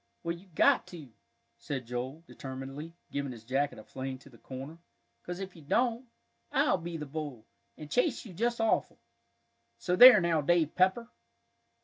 "Well, 0.23 0.35
you've 0.35 0.55
got 0.55 0.87
to," 0.87 1.09
said 1.59 1.85
Joel, 1.85 2.23
determinedly, 2.25 2.95
giving 3.11 3.31
his 3.31 3.43
jacket 3.43 3.77
a 3.77 3.83
fling 3.83 4.17
to 4.17 4.31
the 4.31 4.39
corner, 4.39 4.79
"'cause 5.21 5.39
if 5.39 5.55
you 5.55 5.61
don't, 5.61 6.07
I'll 6.51 6.79
be 6.79 6.97
the 6.97 7.05
bull, 7.05 7.45
and 7.77 7.87
chase 7.87 8.25
you 8.25 8.33
just 8.33 8.59
awful. 8.59 8.97
So 9.77 9.95
there 9.95 10.19
now, 10.19 10.41
Dave 10.41 10.73
Pepper!" 10.73 11.07